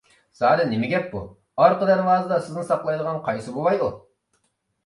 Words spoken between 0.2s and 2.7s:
زادى نېمە گەپ بۇ؟ ئارقا دەرۋازىدا سىزنى